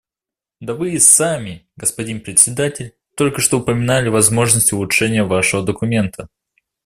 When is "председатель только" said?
2.21-3.39